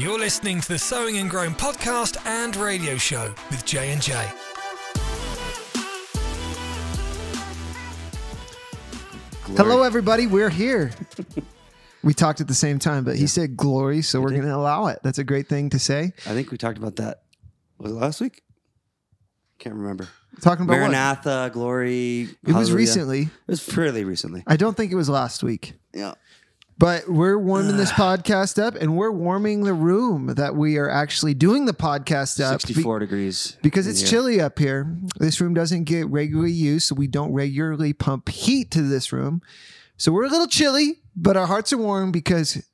[0.00, 4.14] You're listening to the Sowing and Growing podcast and radio show with J and J.
[9.58, 10.26] Hello, everybody.
[10.26, 10.92] We're here.
[12.02, 14.86] we talked at the same time, but he said glory, so we're going to allow
[14.86, 15.00] it.
[15.02, 16.14] That's a great thing to say.
[16.24, 17.24] I think we talked about that.
[17.76, 18.42] Was it last week?
[19.58, 20.08] Can't remember.
[20.40, 20.92] Talking about what?
[20.92, 22.22] Maranatha, glory.
[22.22, 22.74] It was hallelujah.
[22.74, 23.20] recently.
[23.24, 24.44] It was fairly recently.
[24.46, 25.74] I don't think it was last week.
[25.92, 26.14] Yeah.
[26.80, 31.34] But we're warming this podcast up and we're warming the room that we are actually
[31.34, 32.62] doing the podcast up.
[32.62, 33.58] be- 64 degrees.
[33.62, 34.08] because it's here.
[34.08, 34.96] chilly up here.
[35.18, 39.42] This room doesn't get regularly used, so we don't regularly pump heat to this room.
[39.98, 42.66] So we're a little chilly, but our hearts are warm because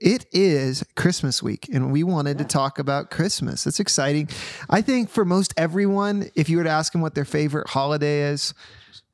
[0.00, 3.66] it is Christmas week and we wanted to talk about Christmas.
[3.66, 4.30] It's exciting.
[4.70, 8.22] I think for most everyone, if you were to ask them what their favorite holiday
[8.22, 8.54] is,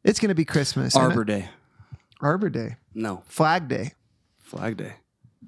[0.05, 0.95] it's going to be Christmas.
[0.95, 1.49] Arbor Day.
[2.21, 3.25] Arbor Day, No.
[3.27, 3.95] Flag Day.
[4.47, 4.95] Flag Day.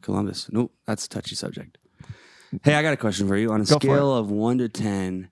[0.03, 0.49] Columbus.
[0.53, 0.73] Nope.
[0.87, 1.79] That's a touchy subject.
[2.63, 3.53] Hey, I got a question for you.
[3.53, 5.31] On a Go scale of 1 to 10,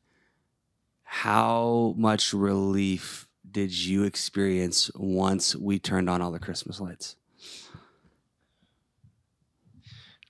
[1.03, 7.17] how much relief did you experience once we turned on all the Christmas lights?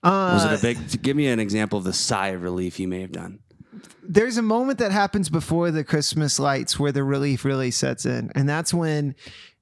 [0.03, 1.03] Was Uh, it a big?
[1.03, 3.41] Give me an example of the sigh of relief you may have done.
[4.09, 8.31] there's a moment that happens before the Christmas lights where the relief really sets in,
[8.37, 9.15] and that's when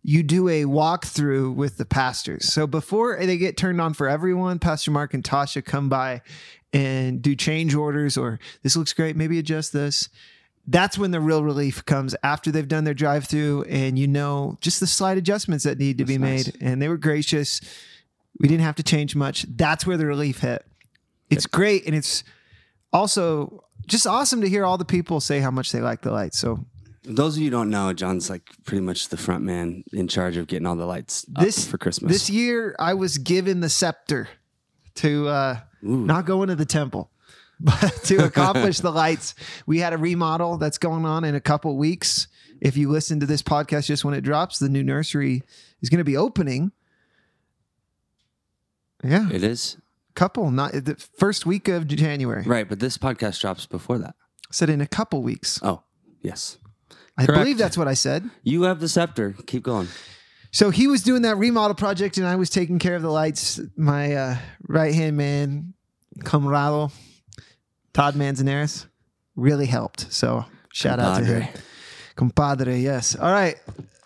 [0.06, 2.52] you do a walkthrough with the pastors.
[2.52, 6.20] So before they get turned on for everyone, Pastor Mark and Tasha come by
[6.74, 10.10] and do change orders, or this looks great, maybe adjust this.
[10.66, 14.58] That's when the real relief comes after they've done their drive through, and you know
[14.60, 16.56] just the slight adjustments that need to be That's made.
[16.60, 17.62] And they were gracious.
[18.38, 19.46] We didn't have to change much.
[19.48, 20.66] That's where the relief hit.
[21.30, 22.24] It's great, and it's
[22.92, 26.38] also just awesome to hear all the people say how much they like the lights.
[26.38, 26.66] So
[27.04, 30.36] Those of you who don't know, John's like pretty much the front man in charge
[30.36, 32.12] of getting all the lights up this for Christmas.
[32.12, 34.28] this year, I was given the scepter
[34.96, 37.10] to uh, not go into the temple,
[37.60, 39.34] but to accomplish the lights.
[39.66, 42.28] We had a remodel that's going on in a couple weeks.
[42.60, 45.42] If you listen to this podcast just when it drops, the new nursery
[45.82, 46.72] is going to be opening.
[49.02, 49.76] Yeah, it is
[50.14, 52.44] couple not the first week of January.
[52.44, 54.14] right, but this podcast drops before that.
[54.50, 55.58] Said in a couple weeks.
[55.62, 55.82] Oh,
[56.22, 56.58] yes.
[57.16, 57.40] I Correct.
[57.40, 58.28] believe that's what I said.
[58.42, 59.34] You have the scepter.
[59.46, 59.88] Keep going.
[60.50, 63.60] So he was doing that remodel project, and I was taking care of the lights.
[63.76, 64.36] My uh,
[64.68, 65.74] right hand man,
[66.20, 66.92] Camarado,
[67.92, 68.86] Todd Manzanares,
[69.36, 70.12] really helped.
[70.12, 71.60] So shout out to him, Compadre.
[72.16, 72.78] compadre.
[72.78, 73.16] Yes.
[73.16, 73.56] All right,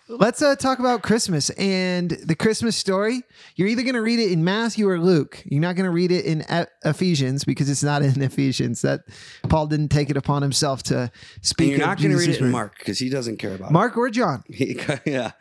[0.09, 3.21] let's uh, talk about Christmas and the Christmas story.
[3.55, 5.41] You're either going to read it in Matthew or Luke.
[5.45, 8.81] You're not going to read it in E- Ephesians because it's not in Ephesians.
[8.81, 9.01] That
[9.49, 11.11] Paul didn't take it upon himself to And
[11.45, 11.69] speak.
[11.69, 12.51] you're not going to read it in.
[12.51, 14.43] Mark because he doesn't care about Mark or John.
[14.49, 15.01] it.
[15.05, 15.31] yeah.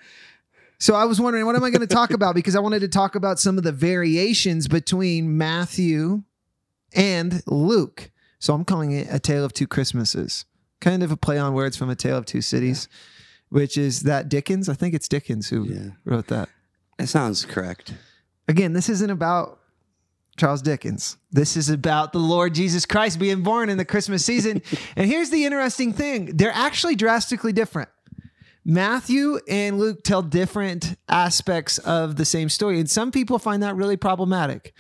[0.79, 2.37] So I was wondering, what am I going to talk about?
[2.37, 6.23] Because I wanted to talk about some of the variations between Matthew
[6.95, 8.11] and Luke.
[8.39, 10.45] So I'm calling it A Tale of Two Christmases.
[10.81, 12.89] Kind of a play on words from A Tale of Two Cities,
[13.51, 14.69] which is that Dickens.
[14.69, 15.91] I think it's Dickens who Yeah.
[16.05, 16.49] wrote that.
[16.99, 17.95] It sounds correct.
[18.49, 19.61] Again, this isn't about
[20.37, 21.17] Charles Dickens.
[21.31, 24.63] This is about the Lord Jesus Christ being born in the Christmas season.
[24.97, 27.89] and here's the interesting thing they're actually drastically different.
[28.65, 32.79] Matthew and Luke tell different aspects of the same story.
[32.79, 34.75] And some people find that really problematic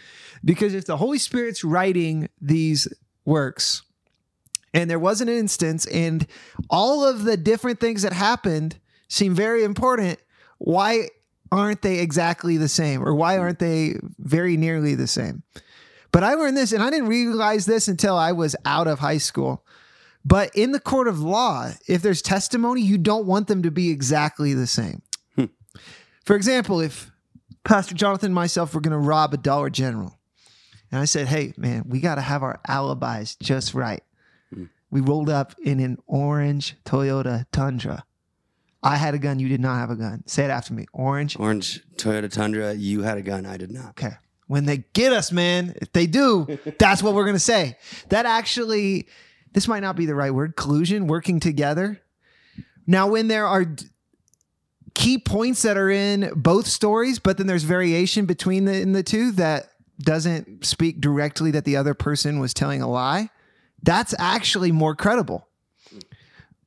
[0.44, 2.86] because if the Holy Spirit's writing these
[3.24, 3.82] works,
[4.78, 6.24] and there was an instance, and
[6.70, 8.78] all of the different things that happened
[9.08, 10.20] seem very important,
[10.58, 11.08] why
[11.50, 13.02] aren't they exactly the same?
[13.02, 15.42] Or why aren't they very nearly the same?
[16.12, 19.18] But I learned this, and I didn't realize this until I was out of high
[19.18, 19.66] school.
[20.24, 23.90] But in the court of law, if there's testimony, you don't want them to be
[23.90, 25.02] exactly the same.
[25.34, 25.46] Hmm.
[26.24, 27.10] For example, if
[27.64, 30.16] Pastor Jonathan and myself were going to rob a Dollar General,
[30.92, 34.04] and I said, hey, man, we got to have our alibis just right.
[34.90, 38.04] We rolled up in an orange Toyota Tundra.
[38.82, 39.38] I had a gun.
[39.38, 40.22] You did not have a gun.
[40.26, 40.86] Say it after me.
[40.92, 41.38] Orange.
[41.38, 42.74] Orange Toyota Tundra.
[42.74, 43.44] You had a gun.
[43.44, 43.90] I did not.
[43.90, 44.12] Okay.
[44.46, 47.76] When they get us, man, if they do, that's what we're going to say.
[48.08, 49.08] That actually,
[49.52, 52.00] this might not be the right word collusion, working together.
[52.86, 53.66] Now, when there are
[54.94, 59.02] key points that are in both stories, but then there's variation between the, in the
[59.02, 59.68] two that
[60.00, 63.30] doesn't speak directly that the other person was telling a lie,
[63.82, 65.46] that's actually more credible.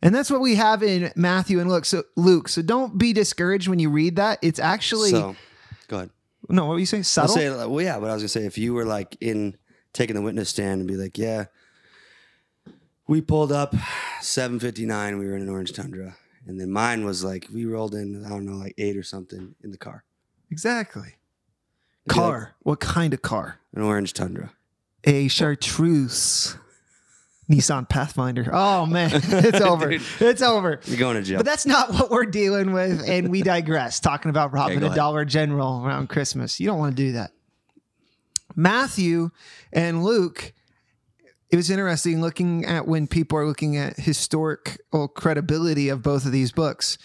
[0.04, 1.86] And that's what we have in Matthew and Luke.
[1.86, 4.40] So Luke, so don't be discouraged when you read that.
[4.42, 5.36] It's actually So,
[5.88, 6.10] go ahead.
[6.50, 6.66] no.
[6.66, 7.04] What were you saying?
[7.04, 7.36] Subtle.
[7.36, 9.58] say, well, yeah, but I was gonna say if you were like in
[9.94, 11.46] taking the witness stand and be like, yeah,
[13.08, 13.76] we pulled up
[14.22, 16.16] 7:59, we were in an orange Tundra,
[16.48, 19.54] and then mine was like we rolled in, I don't know, like eight or something
[19.64, 20.04] in the car,
[20.50, 21.16] exactly.
[22.10, 22.56] Car.
[22.64, 23.60] what kind of car?
[23.76, 24.52] an orange Tundra.
[25.04, 26.58] a chartreuse
[27.52, 28.50] Nissan Pathfinder.
[28.52, 29.92] Oh man, it's over.
[29.92, 30.80] it's over.
[30.86, 31.38] You're going to jail.
[31.40, 34.00] But that's not what we're dealing with, and we digress.
[34.00, 34.96] Talking about robbing go a ahead.
[34.96, 37.32] Dollar General around Christmas, you don't want to do that.
[38.56, 39.30] Matthew
[39.72, 40.54] and Luke.
[41.50, 46.32] It was interesting looking at when people are looking at historical credibility of both of
[46.32, 46.98] these books.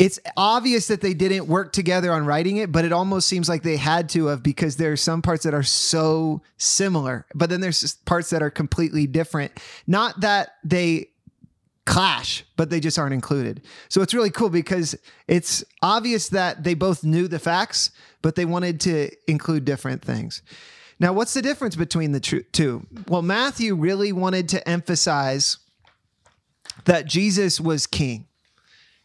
[0.00, 3.62] It's obvious that they didn't work together on writing it, but it almost seems like
[3.62, 7.60] they had to have because there are some parts that are so similar, but then
[7.60, 9.52] there's parts that are completely different.
[9.86, 11.10] Not that they
[11.84, 13.60] clash, but they just aren't included.
[13.90, 14.96] So it's really cool because
[15.28, 17.90] it's obvious that they both knew the facts,
[18.22, 20.40] but they wanted to include different things.
[20.98, 22.86] Now, what's the difference between the two?
[23.06, 25.58] Well, Matthew really wanted to emphasize
[26.86, 28.28] that Jesus was king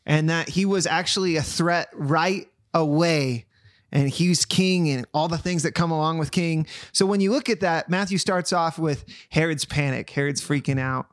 [0.05, 3.45] and that he was actually a threat right away
[3.91, 6.67] and he's king and all the things that come along with king.
[6.91, 10.09] So when you look at that, Matthew starts off with Herod's panic.
[10.09, 11.07] Herod's freaking out.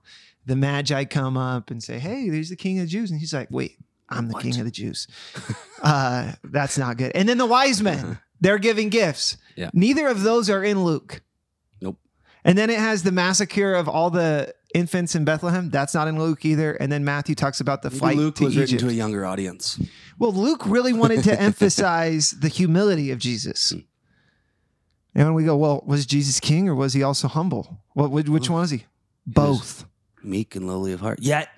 [0.46, 3.12] The Magi come up and say, Hey, there's the king of the Jews.
[3.12, 3.78] And he's like, Wait,
[4.08, 5.06] I'm the king of the Jews.
[5.82, 7.12] uh, that's not good.
[7.14, 9.36] And then the wise men, they're giving gifts.
[9.54, 9.70] Yeah.
[9.72, 11.22] Neither of those are in Luke.
[11.80, 11.98] Nope.
[12.44, 15.70] And then it has the massacre of all the infants in Bethlehem.
[15.70, 16.72] That's not in Luke either.
[16.74, 18.88] And then Matthew talks about the flight Luke to was written Egypt.
[18.88, 19.80] to a younger audience.
[20.18, 23.70] Well, Luke really wanted to emphasize the humility of Jesus.
[23.70, 23.78] Hmm.
[25.14, 27.80] And when we go, well, was Jesus king or was he also humble?
[27.92, 28.10] What?
[28.10, 28.86] which, which one was he?
[29.26, 29.84] Both.
[30.22, 31.18] Meek and lowly of heart.
[31.20, 31.48] Yet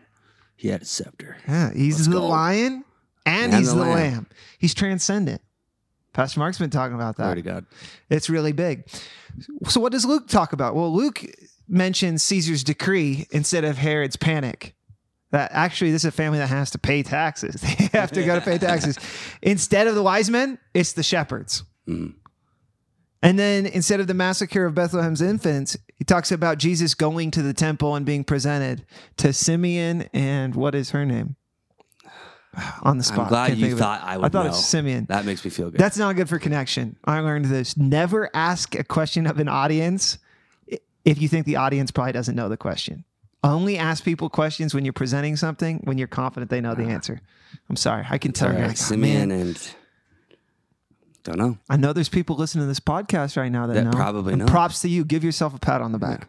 [0.57, 1.37] he had a scepter.
[1.47, 2.27] Yeah, he's Let's the go.
[2.27, 2.85] lion
[3.27, 3.93] and, And he's the the lamb.
[3.95, 4.27] lamb.
[4.59, 5.41] He's transcendent.
[6.13, 7.25] Pastor Mark's been talking about that.
[7.25, 7.67] Glory to God.
[8.09, 8.85] It's really big.
[9.69, 10.75] So, what does Luke talk about?
[10.77, 11.25] Well, Luke
[11.69, 14.75] mentions Caesar's decree instead of Herod's panic.
[15.31, 17.61] That actually, this is a family that has to pay taxes.
[17.79, 18.99] They have to go to pay taxes.
[19.43, 21.65] Instead of the wise men, it's the shepherds.
[21.89, 22.15] Mhm.
[23.23, 27.43] And then instead of the massacre of Bethlehem's infants, he talks about Jesus going to
[27.43, 28.85] the temple and being presented
[29.17, 31.35] to Simeon and what is her name?
[32.83, 33.21] On the spot.
[33.21, 33.77] I'm glad Can't you of it.
[33.79, 34.47] thought I would I thought know.
[34.47, 35.07] it was Simeon.
[35.09, 35.81] That makes me feel good.
[35.81, 36.97] That's not good for connection.
[37.05, 37.77] I learned this.
[37.77, 40.19] Never ask a question of an audience
[41.05, 43.05] if you think the audience probably doesn't know the question.
[43.43, 46.91] Only ask people questions when you're presenting something when you're confident they know the ah.
[46.91, 47.21] answer.
[47.69, 48.07] I'm sorry.
[48.09, 49.75] I can tell you're like, "Oh, man, and
[51.25, 51.59] don't know.
[51.69, 53.91] I know there's people listening to this podcast right now that, That know.
[53.91, 54.47] probably And know.
[54.47, 55.05] Props to you.
[55.05, 56.29] Give yourself a pat on the back.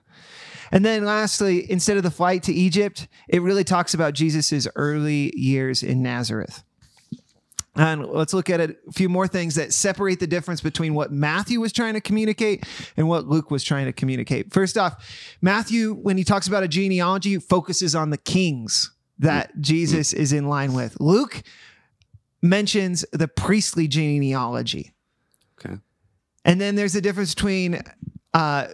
[0.71, 5.37] And then lastly, instead of the flight to Egypt, it really talks about Jesus's early
[5.37, 6.63] years in Nazareth.
[7.75, 11.59] And let's look at a few more things that separate the difference between what Matthew
[11.59, 14.53] was trying to communicate and what Luke was trying to communicate.
[14.53, 20.13] First off, Matthew, when he talks about a genealogy, focuses on the kings that Jesus
[20.13, 20.97] is in line with.
[20.99, 21.43] Luke
[22.41, 24.93] mentions the priestly genealogy.
[25.59, 25.77] Okay.
[26.45, 27.81] And then there's a difference between
[28.33, 28.67] uh,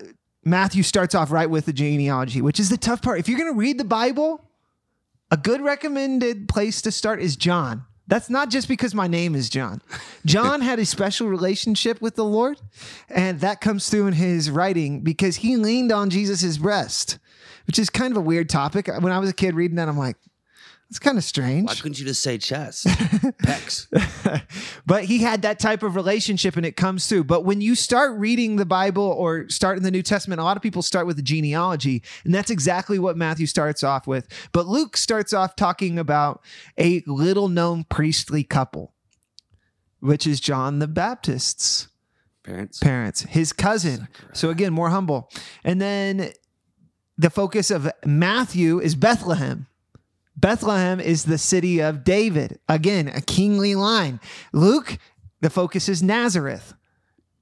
[0.43, 3.19] Matthew starts off right with the genealogy, which is the tough part.
[3.19, 4.45] If you're going to read the Bible,
[5.31, 7.85] a good recommended place to start is John.
[8.11, 9.81] That's not just because my name is John.
[10.25, 12.59] John had a special relationship with the Lord,
[13.07, 17.19] and that comes through in his writing because he leaned on Jesus' breast,
[17.67, 18.89] which is kind of a weird topic.
[18.99, 20.17] When I was a kid reading that, I'm like,
[20.91, 21.69] it's kind of strange.
[21.69, 22.85] Why couldn't you just say chest?
[22.87, 23.87] Pecs.
[24.85, 27.23] but he had that type of relationship and it comes through.
[27.23, 30.57] But when you start reading the Bible or start in the New Testament, a lot
[30.57, 34.27] of people start with the genealogy, and that's exactly what Matthew starts off with.
[34.51, 36.43] But Luke starts off talking about
[36.77, 38.93] a little known priestly couple,
[40.01, 41.87] which is John the Baptist's
[42.43, 42.79] Parents.
[42.79, 44.09] parents, his cousin.
[44.33, 45.31] So again, more humble.
[45.63, 46.33] And then
[47.17, 49.67] the focus of Matthew is Bethlehem.
[50.35, 52.59] Bethlehem is the city of David.
[52.69, 54.19] Again, a kingly line.
[54.53, 54.97] Luke,
[55.41, 56.73] the focus is Nazareth.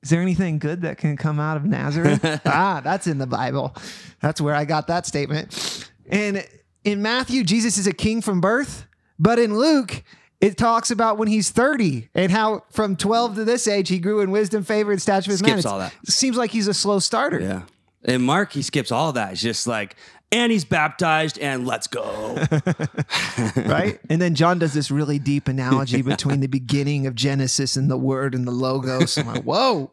[0.01, 2.21] Is there anything good that can come out of Nazareth?
[2.45, 3.75] ah, that's in the Bible.
[4.21, 5.89] That's where I got that statement.
[6.07, 6.45] And
[6.83, 8.87] in Matthew, Jesus is a king from birth,
[9.19, 10.03] but in Luke,
[10.39, 14.21] it talks about when he's 30 and how from 12 to this age he grew
[14.21, 15.49] in wisdom, favor, and stature with men.
[15.51, 15.93] Skips It's- all that.
[16.07, 17.41] Seems like he's a slow starter.
[17.41, 17.61] Yeah.
[18.05, 19.33] And Mark, he skips all that.
[19.33, 19.97] It's just like,
[20.31, 22.35] and he's baptized, and let's go.
[23.55, 23.99] right?
[24.09, 27.97] And then John does this really deep analogy between the beginning of Genesis and the
[27.97, 29.17] Word and the Logos.
[29.17, 29.91] I'm like, whoa.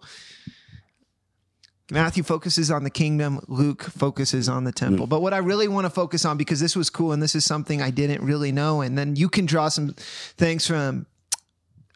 [1.91, 5.07] Matthew focuses on the kingdom, Luke focuses on the temple.
[5.07, 7.45] But what I really want to focus on, because this was cool and this is
[7.45, 9.95] something I didn't really know, and then you can draw some
[10.37, 11.07] things from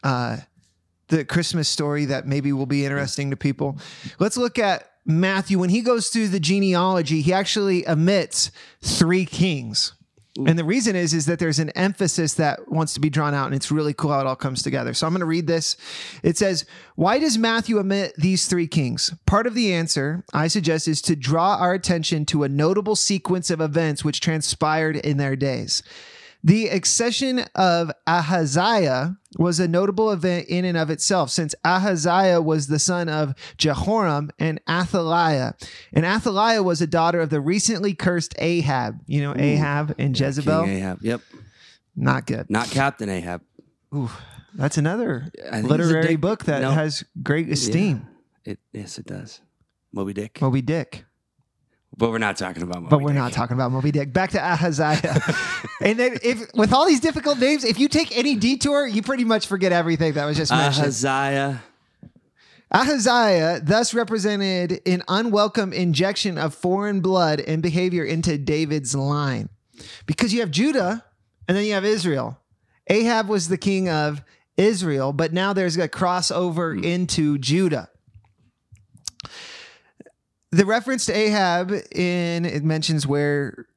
[0.01, 0.37] uh,
[1.09, 3.77] the Christmas story that maybe will be interesting to people.
[4.17, 5.59] Let's look at Matthew.
[5.59, 9.93] When he goes through the genealogy, he actually omits three kings.
[10.37, 13.47] And the reason is is that there's an emphasis that wants to be drawn out
[13.47, 14.93] and it's really cool how it all comes together.
[14.93, 15.75] So I'm going to read this.
[16.23, 16.65] It says,
[16.95, 19.13] "Why does Matthew omit these 3 kings?
[19.25, 23.49] Part of the answer, I suggest is to draw our attention to a notable sequence
[23.49, 25.83] of events which transpired in their days.
[26.43, 32.67] The accession of Ahaziah was a notable event in and of itself, since Ahaziah was
[32.67, 35.53] the son of Jehoram and Athaliah.
[35.93, 38.99] And Athaliah was a daughter of the recently cursed Ahab.
[39.07, 40.65] You know, Ahab and Jezebel?
[40.65, 40.99] King Ahab.
[41.01, 41.21] Yep.
[41.95, 42.49] Not good.
[42.49, 43.41] Not Captain Ahab.
[43.93, 44.09] Ooh,
[44.53, 46.71] that's another I think he's a literary dick- book that no.
[46.71, 48.07] has great esteem.
[48.43, 49.41] It yes, it does.
[49.93, 50.41] Moby Dick.
[50.41, 51.05] Moby Dick.
[51.95, 53.17] But we're not talking about Moby But we're Dick.
[53.17, 54.13] not talking about Moby Dick.
[54.13, 55.21] Back to Ahaziah.
[55.81, 59.25] and then if with all these difficult names, if you take any detour, you pretty
[59.25, 60.85] much forget everything that was just mentioned.
[60.85, 61.61] Ahaziah.
[62.73, 69.49] Ahaziah thus represented an unwelcome injection of foreign blood and behavior into David's line.
[70.05, 71.03] Because you have Judah
[71.47, 72.39] and then you have Israel.
[72.87, 74.23] Ahab was the king of
[74.55, 76.83] Israel, but now there's a crossover hmm.
[76.83, 77.89] into Judah.
[80.51, 83.67] The reference to Ahab in it mentions where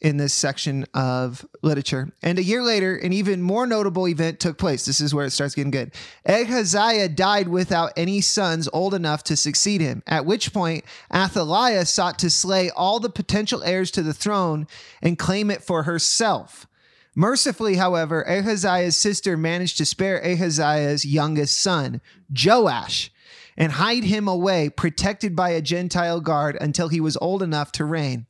[0.00, 2.10] in this section of literature.
[2.22, 4.86] And a year later, an even more notable event took place.
[4.86, 5.92] This is where it starts getting good.
[6.26, 12.18] Ahaziah died without any sons old enough to succeed him, at which point Athaliah sought
[12.20, 14.66] to slay all the potential heirs to the throne
[15.02, 16.66] and claim it for herself.
[17.14, 22.00] Mercifully, however, Ahaziah's sister managed to spare Ahaziah's youngest son,
[22.32, 23.12] Joash,
[23.56, 27.84] and hide him away, protected by a Gentile guard until he was old enough to
[27.84, 28.26] reign.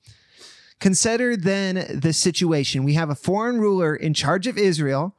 [0.81, 2.85] Consider then the situation.
[2.85, 5.15] We have a foreign ruler in charge of Israel,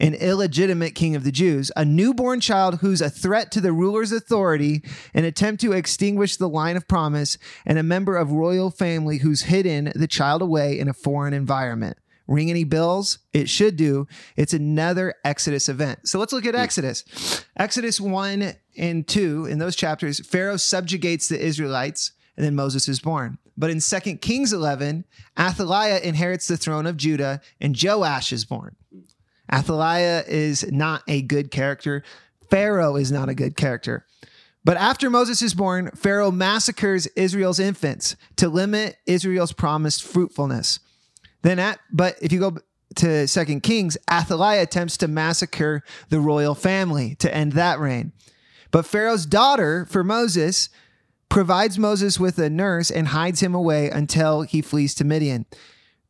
[0.00, 4.12] an illegitimate king of the Jews, a newborn child who's a threat to the ruler's
[4.12, 4.82] authority,
[5.14, 9.42] an attempt to extinguish the line of promise, and a member of royal family who's
[9.42, 11.96] hidden the child away in a foreign environment.
[12.28, 13.20] Ring any bells?
[13.32, 14.06] It should do.
[14.36, 16.06] It's another Exodus event.
[16.06, 17.44] So let's look at Exodus.
[17.56, 23.00] Exodus 1 and 2, in those chapters, Pharaoh subjugates the Israelites, and then Moses is
[23.00, 23.38] born.
[23.56, 25.04] But in 2 Kings 11,
[25.38, 28.76] Athaliah inherits the throne of Judah, and Joash is born.
[29.52, 32.04] Athaliah is not a good character.
[32.50, 34.06] Pharaoh is not a good character.
[34.64, 40.80] But after Moses is born, Pharaoh massacres Israel's infants to limit Israel's promised fruitfulness.
[41.42, 42.58] Then at but if you go
[42.96, 48.12] to Second Kings, Athaliah attempts to massacre the royal family to end that reign.
[48.70, 50.68] But Pharaoh's daughter for Moses
[51.28, 55.46] provides Moses with a nurse and hides him away until he flees to Midian.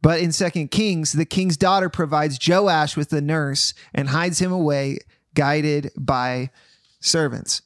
[0.00, 4.52] But in Second Kings, the king's daughter provides Joash with the nurse and hides him
[4.52, 4.98] away,
[5.34, 6.50] guided by
[7.00, 7.62] servants.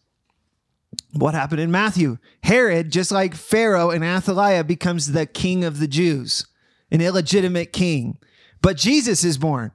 [1.12, 2.18] What happened in Matthew?
[2.42, 6.46] Herod, just like Pharaoh and Athaliah, becomes the king of the Jews,
[6.90, 8.18] an illegitimate king.
[8.62, 9.72] But Jesus is born.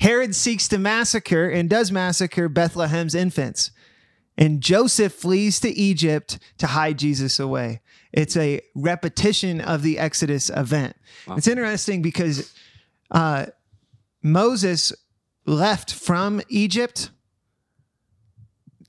[0.00, 3.70] Herod seeks to massacre and does massacre Bethlehem's infants.
[4.36, 7.80] And Joseph flees to Egypt to hide Jesus away.
[8.12, 10.96] It's a repetition of the Exodus event.
[11.36, 12.52] It's interesting because
[13.10, 13.46] uh,
[14.22, 14.92] Moses
[15.46, 17.10] left from Egypt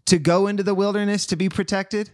[0.05, 2.11] to go into the wilderness to be protected.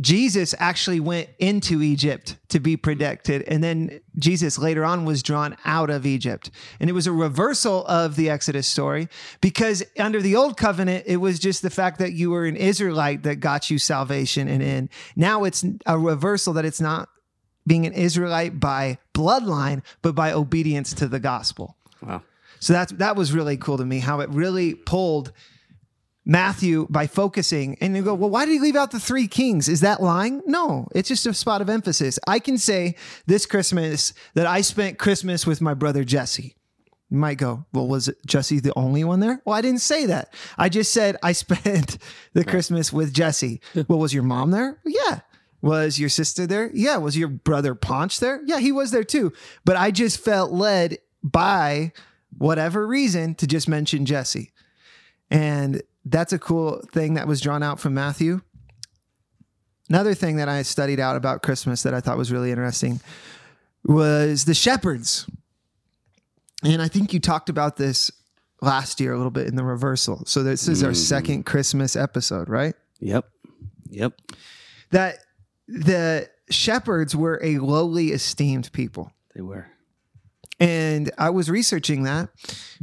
[0.00, 3.42] Jesus actually went into Egypt to be protected.
[3.42, 6.50] And then Jesus later on was drawn out of Egypt.
[6.80, 9.08] And it was a reversal of the Exodus story
[9.40, 13.22] because under the old covenant, it was just the fact that you were an Israelite
[13.22, 14.90] that got you salvation and in.
[15.14, 17.08] Now it's a reversal that it's not
[17.66, 21.76] being an Israelite by bloodline, but by obedience to the gospel.
[22.02, 22.22] Wow.
[22.58, 25.32] So that's that was really cool to me how it really pulled
[26.26, 29.68] Matthew by focusing and you go, well, why did he leave out the three kings?
[29.68, 30.42] Is that lying?
[30.46, 32.18] No, it's just a spot of emphasis.
[32.26, 36.56] I can say this Christmas that I spent Christmas with my brother Jesse.
[37.10, 39.42] You might go, well, was Jesse the only one there?
[39.44, 40.32] Well, I didn't say that.
[40.56, 41.98] I just said I spent
[42.32, 43.60] the Christmas with Jesse.
[43.88, 44.80] well, was your mom there?
[44.84, 45.20] Yeah.
[45.60, 46.70] Was your sister there?
[46.74, 46.96] Yeah.
[46.96, 48.40] Was your brother Ponch there?
[48.46, 49.32] Yeah, he was there too.
[49.64, 51.92] But I just felt led by
[52.36, 54.52] whatever reason to just mention Jesse.
[55.30, 58.40] And that's a cool thing that was drawn out from Matthew.
[59.88, 63.00] Another thing that I studied out about Christmas that I thought was really interesting
[63.84, 65.26] was the shepherds.
[66.62, 68.10] And I think you talked about this
[68.62, 70.24] last year a little bit in the reversal.
[70.24, 70.96] So this is our mm-hmm.
[70.96, 72.74] second Christmas episode, right?
[73.00, 73.28] Yep.
[73.90, 74.14] Yep.
[74.90, 75.18] That
[75.68, 79.12] the shepherds were a lowly esteemed people.
[79.34, 79.66] They were.
[80.60, 82.30] And I was researching that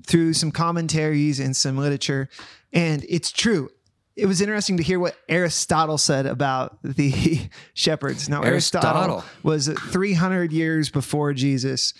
[0.05, 2.29] through some commentaries and some literature.
[2.73, 3.69] And it's true.
[4.15, 8.29] It was interesting to hear what Aristotle said about the shepherds.
[8.29, 9.23] Now, Aristotle, Aristotle.
[9.43, 11.93] was 300 years before Jesus.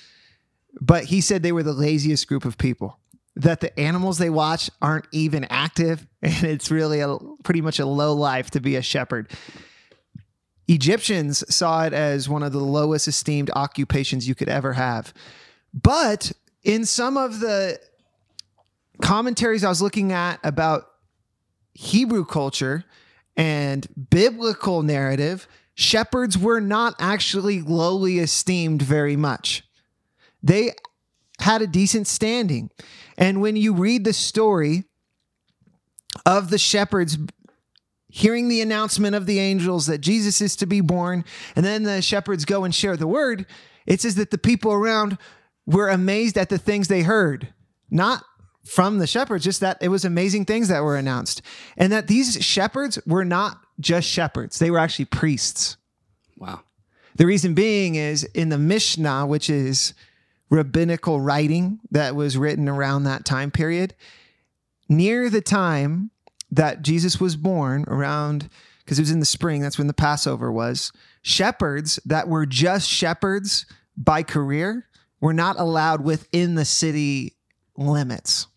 [0.80, 2.98] but he said they were the laziest group of people.
[3.38, 7.86] That the animals they watch aren't even active, and it's really a pretty much a
[7.86, 9.32] low life to be a shepherd.
[10.68, 15.14] Egyptians saw it as one of the lowest esteemed occupations you could ever have.
[15.74, 16.32] But
[16.64, 17.80] in some of the
[19.02, 20.88] commentaries I was looking at about
[21.74, 22.84] Hebrew culture
[23.38, 29.64] and biblical narrative, shepherds were not actually lowly esteemed very much.
[30.44, 30.72] They
[31.40, 32.70] had a decent standing.
[33.18, 34.86] And when you read the story
[36.26, 37.18] of the shepherds
[38.10, 41.24] hearing the announcement of the angels that Jesus is to be born,
[41.56, 43.46] and then the shepherds go and share the word,
[43.86, 45.18] it says that the people around
[45.66, 47.54] were amazed at the things they heard,
[47.90, 48.24] not
[48.64, 51.42] from the shepherds, just that it was amazing things that were announced.
[51.78, 55.78] And that these shepherds were not just shepherds, they were actually priests.
[56.38, 56.62] Wow.
[57.16, 59.94] The reason being is in the Mishnah, which is
[60.50, 63.96] rabbinical writing that was written around that time period,
[64.88, 66.12] near the time
[66.52, 68.50] that Jesus was born, around
[68.84, 70.92] because it was in the spring, that's when the Passover was,
[71.22, 73.66] shepherds that were just shepherds
[73.96, 74.88] by career
[75.22, 77.38] were not allowed within the city
[77.78, 78.48] limits.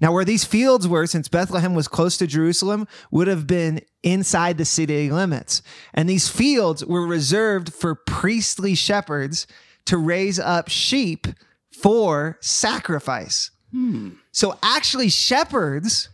[0.00, 4.58] Now, where these fields were, since Bethlehem was close to Jerusalem, would have been inside
[4.58, 5.62] the city limits.
[5.92, 9.46] And these fields were reserved for priestly shepherds
[9.86, 11.26] to raise up sheep
[11.70, 13.50] for sacrifice.
[13.72, 14.10] Hmm.
[14.32, 16.08] So, actually, shepherds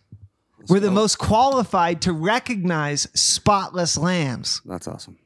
[0.69, 5.19] were the most qualified to recognize spotless lambs That's awesome.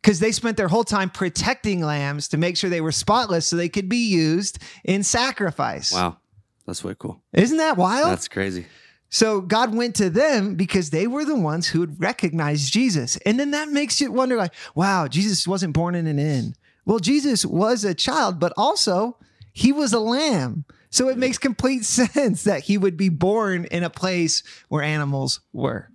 [0.00, 3.56] because they spent their whole time protecting lambs to make sure they were spotless so
[3.56, 5.92] they could be used in sacrifice.
[5.92, 6.18] Wow.
[6.66, 7.20] That's way cool.
[7.32, 8.10] Isn't that wild?
[8.10, 8.66] That's crazy.
[9.08, 13.16] So God went to them because they were the ones who had recognized Jesus.
[13.18, 16.54] And then that makes you wonder like, wow, Jesus wasn't born in an inn.
[16.84, 19.16] Well, Jesus was a child, but also
[19.52, 20.64] he was a lamb.
[20.90, 25.40] So it makes complete sense that he would be born in a place where animals
[25.52, 25.90] were.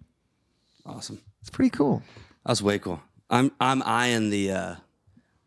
[0.86, 1.22] Awesome.
[1.42, 2.04] It's pretty cool.
[2.46, 3.02] That's way cool.
[3.30, 4.76] I'm I'm eyeing the uh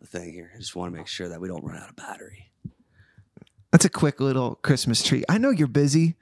[0.00, 0.50] the thing here.
[0.54, 2.50] I just want to make sure that we don't run out of battery.
[3.74, 5.24] That's a quick little Christmas tree.
[5.28, 6.14] I know you're busy.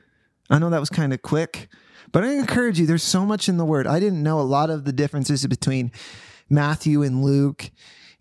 [0.49, 1.69] I know that was kind of quick,
[2.11, 2.87] but I encourage you.
[2.87, 3.87] There's so much in the word.
[3.87, 5.93] I didn't know a lot of the differences between
[6.49, 7.71] Matthew and Luke.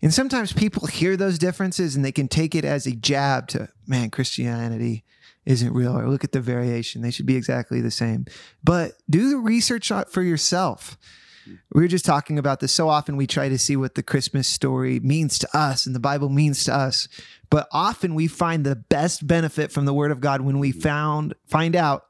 [0.02, 3.70] And sometimes people hear those differences and they can take it as a jab to,
[3.86, 5.02] man, Christianity
[5.46, 7.00] isn't real, or look at the variation.
[7.00, 8.26] They should be exactly the same.
[8.62, 10.98] But do the research for yourself.
[11.46, 12.72] We were just talking about this.
[12.72, 16.00] So often we try to see what the Christmas story means to us and the
[16.00, 17.08] Bible means to us.
[17.50, 20.80] But often we find the best benefit from the word of God when we mm-hmm.
[20.80, 22.06] found find out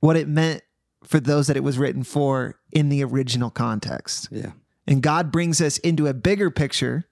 [0.00, 0.62] what it meant
[1.04, 4.28] for those that it was written for in the original context.
[4.30, 4.52] Yeah.
[4.86, 7.06] And God brings us into a bigger picture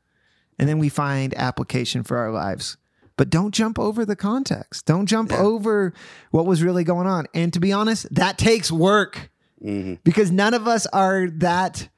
[0.59, 2.77] and then we find application for our lives.
[3.17, 4.87] But don't jump over the context.
[4.87, 5.39] Don't jump Yeah.
[5.39, 5.93] over
[6.31, 7.27] what was really going on.
[7.35, 11.89] And to be honest, that takes work hmm because none of us are that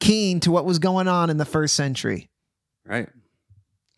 [0.00, 2.28] keen to what was going on in the first century.
[2.86, 3.08] Right.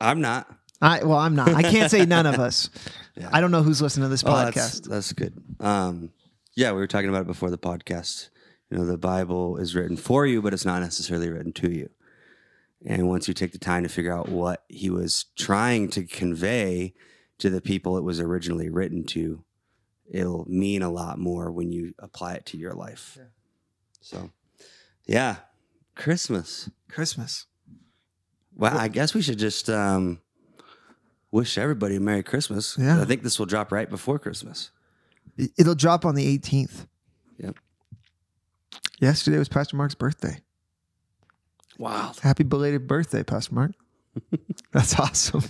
[0.01, 0.49] I'm not.
[0.83, 1.49] I well, I'm not.
[1.49, 2.71] I can't say none of us.
[3.17, 3.31] Yeah.
[3.33, 4.89] I don't know who's listening to this Oh, that's, podcast.
[4.89, 5.41] that's good.
[5.61, 6.11] Um,
[6.57, 8.29] yeah, we were talking about it before the podcast.
[8.71, 11.91] You know, the Bible is written for you, but it's not necessarily written to you.
[12.85, 16.93] And once you take the time to figure out what he was trying to convey
[17.39, 19.45] to the people it was originally written to,
[20.11, 23.19] it'll mean a lot more when you apply it to your life.
[24.01, 24.31] So,
[25.07, 25.37] yeah,
[25.95, 26.71] Christmas.
[26.89, 27.47] Christmas.
[28.55, 30.21] Well, I guess we should just um,
[31.31, 32.77] wish everybody a Merry Christmas.
[32.79, 33.01] Yeah.
[33.01, 34.71] I think this will drop right before Christmas.
[35.37, 36.87] It- It'll drop on the 18th.
[37.39, 37.57] Yep.
[39.01, 40.41] Yesterday was Pastor Mark's birthday.
[41.79, 42.13] Wow.
[42.23, 43.73] Happy belated birthday, Pastor Mark.
[44.73, 45.43] That's awesome.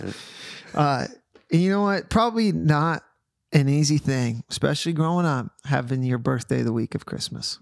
[0.73, 1.05] Uh,
[1.51, 2.09] and you know what?
[2.09, 3.03] Probably not
[3.51, 7.59] an easy thing, especially growing up, having your birthday the week of Christmas.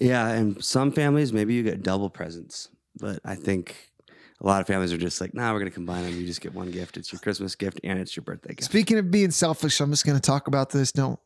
[0.00, 3.92] Yeah, and some families maybe you get double presents, but I think
[4.40, 6.18] a lot of families are just like, nah, we're gonna combine them.
[6.18, 6.96] You just get one gift.
[6.96, 8.64] It's your Christmas gift and it's your birthday gift.
[8.64, 10.92] Speaking of being selfish, I'm just going to talk about this.
[10.92, 11.18] Don't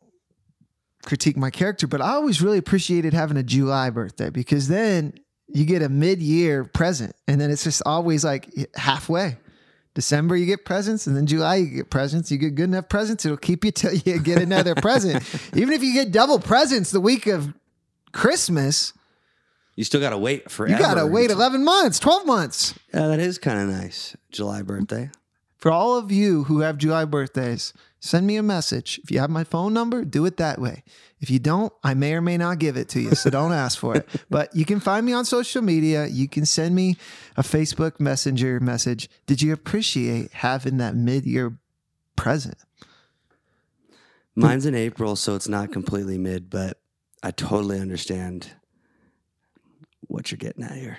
[1.05, 5.15] critique my character, but I always really appreciated having a July birthday because then
[5.49, 9.39] you get a mid year present and then it's just always like halfway.
[9.99, 12.31] December, you get presents, and then July, you get presents.
[12.31, 15.25] You get good enough presents, it'll keep you till you get another present.
[15.57, 17.53] Even if you get double presents the week of
[18.13, 18.93] Christmas,
[19.75, 20.73] You still gotta wait forever.
[20.73, 22.75] you got to wait 11 months, 12 months.
[22.95, 24.17] Yeah, that is kind of nice.
[24.31, 25.11] July birthday.
[25.59, 29.01] For all of you who have July birthdays, send me a message.
[29.03, 30.85] If you have my phone number, do it that way.
[31.21, 33.77] If you don't, I may or may not give it to you, so don't ask
[33.77, 34.09] for it.
[34.31, 36.07] But you can find me on social media.
[36.07, 36.97] You can send me
[37.37, 39.11] a Facebook Messenger message.
[39.27, 41.59] Did you appreciate having that mid year
[42.15, 42.59] present?
[44.37, 46.79] Mine's in April, so it's not completely mid, but
[47.25, 48.53] I totally understand
[50.07, 50.99] what you're getting at here.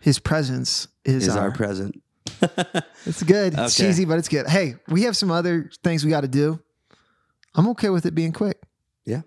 [0.00, 2.02] His presence is, Is our, our present.
[3.06, 3.52] It's good.
[3.52, 3.88] It's Okay.
[3.88, 4.46] cheesy, but it's good.
[4.46, 6.58] Hey, we have some other things we got to do.
[7.54, 8.58] I'm okay with it being quick.
[9.04, 9.22] Yeah.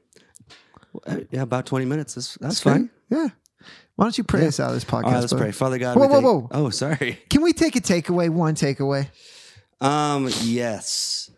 [1.30, 2.16] Yeah, about 20 minutes.
[2.16, 2.72] That's, that's Okay?
[2.76, 2.90] fine.
[3.12, 3.28] Yeah.
[3.96, 4.48] Why don't you pray Yeah.
[4.48, 5.04] us out of this podcast?
[5.06, 5.52] All right, let's pray.
[5.52, 5.96] Father God.
[5.98, 6.48] Whoa, whoa, whoa.
[6.52, 7.20] Oh, sorry.
[7.30, 8.30] Can we take a takeaway?
[8.30, 9.10] One takeaway.
[9.80, 11.30] Um, yes.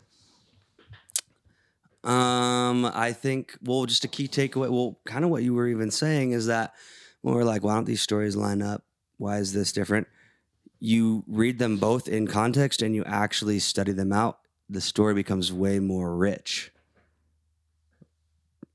[2.04, 4.70] Um, I think well, just a key takeaway.
[4.70, 6.74] Well, kind of what you were even saying is that
[7.22, 8.84] when we're like, why don't these stories line up?
[9.18, 10.08] Why is this different?
[10.80, 14.40] You read them both in context and you actually study them out.
[14.70, 16.72] The story becomes way more rich.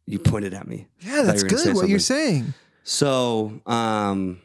[0.06, 0.88] You pointed at me.
[1.00, 1.76] Yeah, that's you were gonna good.
[1.76, 2.52] What you're saying.
[2.82, 4.42] So, um,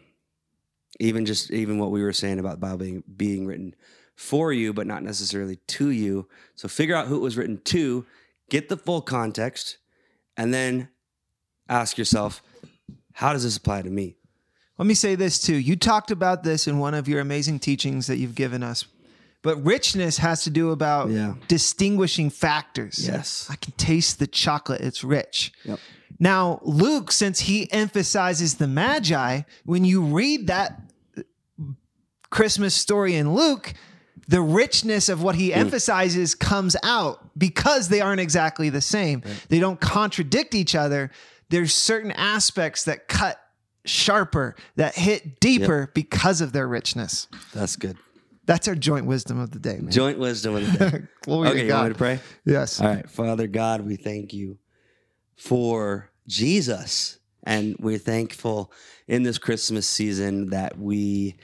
[1.00, 3.76] even just even what we were saying about the Bible being being written
[4.16, 6.28] for you, but not necessarily to you.
[6.56, 8.06] So figure out who it was written to,
[8.50, 9.78] get the full context,
[10.36, 10.90] and then
[11.70, 12.44] ask yourself,
[13.14, 14.18] how does this apply to me?
[14.80, 15.56] Let me say this too.
[15.56, 18.86] You talked about this in one of your amazing teachings that you've given us.
[19.42, 21.36] But richness has to do about Yeah.
[21.48, 23.06] distinguishing factors.
[23.06, 23.46] Yes.
[23.50, 24.82] I can taste the chocolate.
[24.82, 25.52] It's rich.
[25.66, 25.80] Yep.
[26.18, 30.82] Now, Luke, since he emphasizes the Magi, when you read that
[32.30, 33.74] Christmas story in Luke,
[34.28, 39.24] the richness of what he emphasizes comes out because they aren't exactly the same.
[39.50, 41.12] They don't contradict each other.
[41.50, 43.42] There's certain aspects that cut
[43.86, 47.28] sharper, that hit deeper because of their richness.
[47.54, 47.98] That's good.
[48.46, 49.92] That's our joint wisdom of the day, man.
[49.92, 51.02] Joint wisdom of the day.
[51.22, 52.20] Glory okay, to you want me to pray?
[52.46, 52.82] Yes.
[52.82, 54.58] All right, Father God, we thank you
[55.36, 57.20] for Jesus.
[57.44, 58.72] And we're thankful
[59.08, 61.36] in this Christmas season that we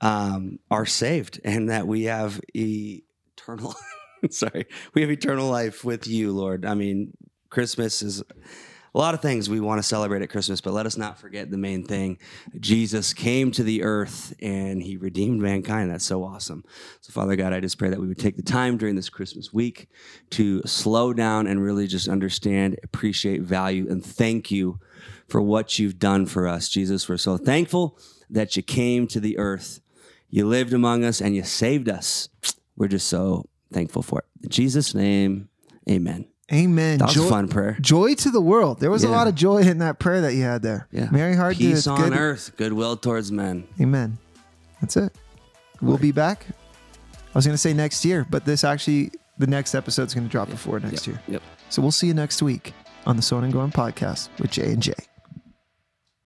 [0.00, 3.74] um, are saved and that we have eternal,
[4.30, 6.64] sorry, we have eternal life with you, Lord.
[6.64, 7.16] I mean,
[7.50, 8.22] Christmas is
[8.96, 11.50] a lot of things we want to celebrate at Christmas, but let us not forget
[11.50, 12.16] the main thing.
[12.58, 15.90] Jesus came to the earth and he redeemed mankind.
[15.90, 16.64] That's so awesome.
[17.02, 19.52] So, Father God, I just pray that we would take the time during this Christmas
[19.52, 19.90] week
[20.30, 24.80] to slow down and really just understand, appreciate, value, and thank you
[25.28, 26.70] for what you've done for us.
[26.70, 27.98] Jesus, we're so thankful
[28.30, 29.80] that you came to the earth.
[30.30, 32.30] You lived among us and you saved us.
[32.78, 34.44] We're just so thankful for it.
[34.44, 35.50] In Jesus' name,
[35.86, 36.28] amen.
[36.52, 36.98] Amen.
[36.98, 37.76] That was Joy- a fun prayer.
[37.80, 38.78] Joy to the world.
[38.78, 40.86] There was a lot of joy in that prayer that you had there.
[40.92, 41.08] Yeah.
[41.10, 42.12] Mary Hard Peace it's on good.
[42.16, 43.66] earth, goodwill towards men.
[43.80, 44.18] Amen.
[44.80, 45.12] That's it.
[45.82, 46.46] We'll be back.
[47.12, 50.30] I was going to say next year, but this actually, the next episode's going to
[50.30, 51.16] drop before next Yep.
[51.16, 51.22] year.
[51.34, 51.42] Yep.
[51.68, 52.72] So we'll see you next week
[53.06, 54.94] on the Sowing and Growing podcast with J and J.